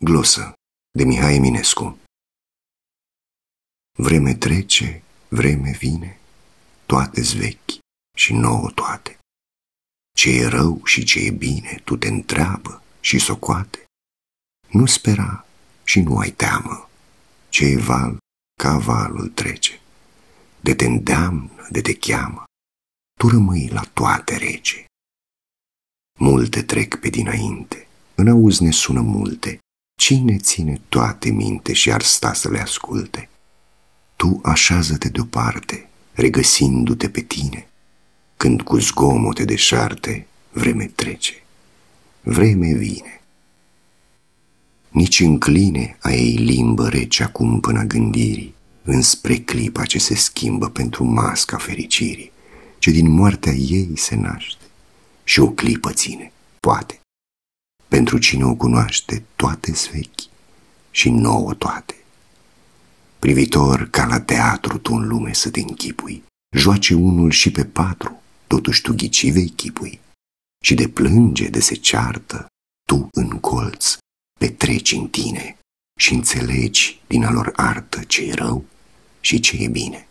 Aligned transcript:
Glosă 0.00 0.52
de 0.98 1.04
Mihai 1.04 1.34
Eminescu 1.34 1.98
Vreme 3.96 4.34
trece, 4.34 5.02
vreme 5.28 5.70
vine, 5.70 6.18
toate 6.86 7.20
vechi 7.36 7.78
și 8.16 8.32
nouă 8.32 8.70
toate. 8.70 9.18
Ce 10.16 10.30
e 10.30 10.46
rău 10.46 10.84
și 10.84 11.04
ce 11.04 11.18
e 11.20 11.30
bine, 11.30 11.80
tu 11.84 11.96
te 11.96 12.08
întreabă 12.08 12.82
și 13.00 13.18
socoate. 13.18 13.84
Nu 14.68 14.86
spera 14.86 15.46
și 15.84 16.00
nu 16.00 16.18
ai 16.18 16.30
teamă, 16.30 16.88
ce 17.48 17.64
e 17.64 17.76
val, 17.76 18.18
ca 18.62 18.78
valul 18.78 19.28
trece. 19.28 19.80
De 20.60 20.74
te 20.74 20.84
îndeamnă, 20.84 21.68
de 21.70 21.80
te 21.80 21.96
cheamă, 21.96 22.44
tu 23.20 23.28
rămâi 23.28 23.68
la 23.68 23.82
toate 23.82 24.36
rece. 24.36 24.84
Multe 26.18 26.62
trec 26.62 27.00
pe 27.00 27.08
dinainte, 27.08 27.88
în 28.14 28.28
auz 28.28 28.58
ne 28.58 28.70
sună 28.70 29.00
multe, 29.00 29.58
Cine 29.98 30.36
ține 30.36 30.80
toate 30.88 31.30
minte 31.30 31.72
și 31.72 31.92
ar 31.92 32.02
sta 32.02 32.32
să 32.32 32.48
le 32.50 32.60
asculte? 32.60 33.28
Tu 34.16 34.40
așează-te 34.42 35.08
deoparte, 35.08 35.88
regăsindu-te 36.12 37.08
pe 37.08 37.20
tine, 37.20 37.68
când 38.36 38.62
cu 38.62 38.78
zgomote 38.78 39.44
de 39.44 39.56
șarte 39.56 40.26
vreme 40.50 40.84
trece, 40.84 41.32
vreme 42.22 42.72
vine. 42.72 43.20
Nici 44.88 45.20
încline 45.20 45.96
a 46.00 46.10
ei 46.10 46.34
limbă 46.36 46.88
rece 46.88 47.22
acum 47.22 47.60
până 47.60 47.82
gândirii, 47.82 48.54
înspre 48.82 49.36
clipa 49.36 49.84
ce 49.84 49.98
se 49.98 50.14
schimbă 50.14 50.68
pentru 50.68 51.04
masca 51.04 51.56
fericirii, 51.56 52.32
ce 52.78 52.90
din 52.90 53.10
moartea 53.10 53.52
ei 53.52 53.92
se 53.94 54.14
naște 54.14 54.64
și 55.24 55.40
o 55.40 55.50
clipă 55.50 55.92
ține, 55.92 56.32
poate, 56.60 57.00
pentru 57.88 58.18
cine 58.18 58.44
o 58.44 58.54
cunoaște, 58.54 59.24
toate 59.36 59.72
vechi 59.92 60.20
și 60.90 61.10
nouă 61.10 61.54
toate. 61.54 61.94
Privitor 63.18 63.88
ca 63.90 64.06
la 64.06 64.20
teatru 64.20 64.78
tu 64.78 64.94
în 64.94 65.08
lume 65.08 65.32
să 65.32 65.50
te 65.50 65.60
închipui, 65.60 66.22
joace 66.56 66.94
unul 66.94 67.30
și 67.30 67.50
pe 67.50 67.64
patru, 67.64 68.22
totuși 68.46 68.82
tu 68.82 68.94
ghici 68.94 69.32
vei 69.32 69.48
chipui. 69.48 70.00
Și 70.64 70.74
de 70.74 70.88
plânge, 70.88 71.48
de 71.48 71.60
se 71.60 71.74
ceartă, 71.74 72.46
tu 72.88 73.08
în 73.12 73.28
colț 73.28 73.96
petreci 74.38 74.92
în 74.92 75.08
tine 75.08 75.56
și 76.00 76.12
înțelegi 76.12 77.00
din 77.06 77.24
a 77.24 77.30
lor 77.30 77.52
artă 77.56 78.02
ce 78.02 78.24
e 78.24 78.34
rău 78.34 78.64
și 79.20 79.40
ce 79.40 79.56
e 79.56 79.68
bine. 79.68 80.08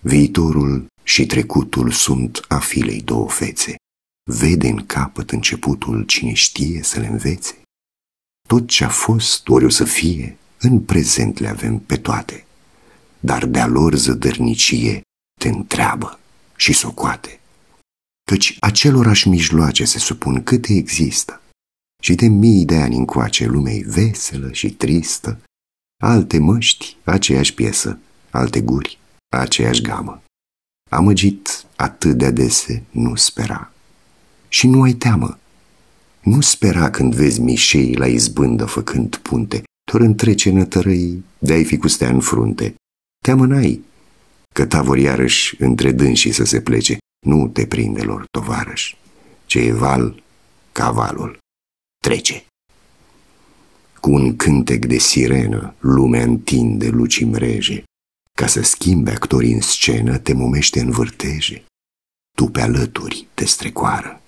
Viitorul 0.00 0.86
și 1.02 1.26
trecutul 1.26 1.90
sunt 1.90 2.44
a 2.48 2.58
filei 2.58 3.00
două 3.00 3.30
fețe, 3.30 3.74
vede 4.30 4.68
în 4.68 4.86
capăt 4.86 5.30
începutul 5.30 6.02
cine 6.02 6.32
știe 6.32 6.82
să 6.82 7.00
le 7.00 7.06
învețe. 7.06 7.62
Tot 8.48 8.68
ce 8.68 8.84
a 8.84 8.88
fost, 8.88 9.48
ori 9.48 9.64
o 9.64 9.68
să 9.68 9.84
fie, 9.84 10.36
în 10.58 10.80
prezent 10.80 11.38
le 11.38 11.48
avem 11.48 11.78
pe 11.78 11.96
toate, 11.96 12.46
dar 13.20 13.46
de-a 13.46 13.66
lor 13.66 13.94
zădărnicie 13.94 15.00
te 15.40 15.48
întreabă 15.48 16.18
și 16.56 16.72
socoate. 16.72 17.40
Căci 18.30 18.56
acelorași 18.60 19.28
mijloace 19.28 19.84
se 19.84 19.98
supun 19.98 20.42
câte 20.42 20.72
există 20.72 21.40
și 22.02 22.14
de 22.14 22.26
mii 22.26 22.64
de 22.64 22.76
ani 22.76 22.96
încoace 22.96 23.46
lumea 23.46 23.80
veselă 23.84 24.52
și 24.52 24.70
tristă, 24.70 25.40
alte 26.02 26.38
măști, 26.38 26.96
aceeași 27.04 27.54
piesă, 27.54 27.98
alte 28.30 28.60
guri, 28.60 28.98
aceeași 29.36 29.82
gamă. 29.82 30.22
Amăgit 30.90 31.64
atât 31.76 32.18
de 32.18 32.24
adese 32.24 32.84
nu 32.90 33.14
spera 33.14 33.72
și 34.48 34.66
nu 34.66 34.82
ai 34.82 34.92
teamă. 34.92 35.38
Nu 36.20 36.40
spera 36.40 36.90
când 36.90 37.14
vezi 37.14 37.40
mișei 37.40 37.94
la 37.94 38.06
izbândă 38.06 38.64
făcând 38.64 39.16
punte, 39.16 39.62
doar 39.92 40.02
întrece 40.02 40.50
nătărăi 40.50 41.24
de-ai 41.38 41.64
fi 41.64 41.76
cu 41.76 41.88
stea 41.88 42.08
în 42.08 42.20
frunte. 42.20 42.74
Teamă 43.24 43.46
n-ai, 43.46 43.84
că 44.54 44.66
ta 44.66 44.82
vor 44.82 44.98
iarăși 44.98 45.62
între 45.62 45.92
dânsii 45.92 46.32
să 46.32 46.44
se 46.44 46.60
plece, 46.60 46.98
nu 47.26 47.48
te 47.48 47.66
prinde 47.66 48.02
lor, 48.02 48.24
tovarăș. 48.30 48.94
Ce 49.46 49.58
e 49.58 49.72
val, 49.72 50.22
cavalul, 50.72 51.38
trece. 52.02 52.44
Cu 54.00 54.10
un 54.10 54.36
cântec 54.36 54.86
de 54.86 54.98
sirenă, 54.98 55.74
lumea 55.78 56.22
întinde 56.22 56.88
luci 56.88 57.24
mreje, 57.24 57.82
ca 58.36 58.46
să 58.46 58.62
schimbe 58.62 59.10
actorii 59.10 59.52
în 59.52 59.60
scenă, 59.60 60.18
te 60.18 60.32
momește 60.32 60.80
în 60.80 60.90
vârteje. 60.90 61.64
Tu 62.36 62.46
pe 62.46 62.60
alături 62.60 63.26
te 63.34 63.44
strecoară 63.44 64.20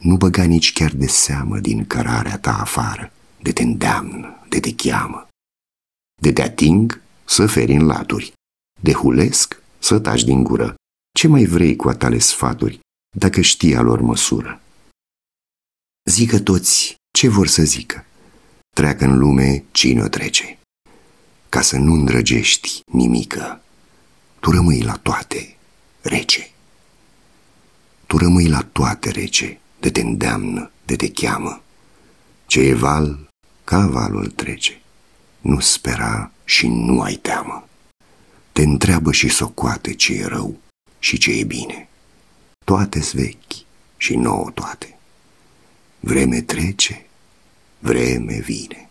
nu 0.00 0.16
băga 0.16 0.44
nici 0.44 0.72
chiar 0.72 0.90
de 0.92 1.06
seamă 1.06 1.58
din 1.58 1.86
cărarea 1.86 2.38
ta 2.38 2.58
afară, 2.60 3.12
de 3.42 3.52
te 3.52 3.62
îndeamnă, 3.62 4.44
de 4.48 4.60
te 4.60 4.74
cheamă. 4.74 5.28
De 6.20 6.32
te 6.32 6.42
ating, 6.42 7.02
să 7.24 7.46
feri 7.46 7.72
în 7.72 7.86
laturi, 7.86 8.32
de 8.80 8.92
hulesc, 8.92 9.62
să 9.78 9.98
taci 9.98 10.24
din 10.24 10.42
gură. 10.42 10.74
Ce 11.18 11.28
mai 11.28 11.44
vrei 11.44 11.76
cu 11.76 11.88
atale 11.88 12.18
sfaturi, 12.18 12.80
dacă 13.16 13.40
știi 13.40 13.76
a 13.76 13.80
lor 13.80 14.00
măsură? 14.00 14.60
Zică 16.10 16.40
toți 16.40 16.94
ce 17.18 17.28
vor 17.28 17.46
să 17.46 17.62
zică, 17.62 18.06
treacă 18.76 19.04
în 19.04 19.18
lume 19.18 19.64
cine 19.70 20.02
o 20.02 20.08
trece, 20.08 20.58
ca 21.48 21.60
să 21.60 21.76
nu 21.76 21.92
îndrăgești 21.92 22.80
nimică. 22.86 23.62
Tu 24.40 24.50
rămâi 24.50 24.82
la 24.82 24.96
toate 24.96 25.56
rece. 26.02 26.50
Tu 28.06 28.16
rămâi 28.16 28.48
la 28.48 28.62
toate 28.62 29.10
rece 29.10 29.60
de 29.82 29.90
te 29.90 30.00
îndeamnă, 30.00 30.70
de 30.84 30.96
te 30.96 31.10
cheamă. 31.10 31.62
Ce 32.46 32.60
e 32.60 32.74
val, 32.74 33.28
ca 33.64 33.86
valul 33.86 34.30
trece. 34.30 34.80
Nu 35.40 35.60
spera 35.60 36.30
și 36.44 36.66
nu 36.66 37.00
ai 37.00 37.14
teamă. 37.14 37.68
Te 38.52 38.62
întreabă 38.62 39.12
și 39.12 39.28
socoate 39.28 39.94
ce 39.94 40.12
e 40.12 40.24
rău 40.24 40.58
și 40.98 41.18
ce 41.18 41.30
e 41.30 41.44
bine. 41.44 41.88
Toate-s 42.64 43.12
vechi 43.12 43.52
și 43.96 44.16
nouă 44.16 44.50
toate. 44.54 44.98
Vreme 46.00 46.40
trece, 46.40 47.06
vreme 47.78 48.38
vine. 48.38 48.88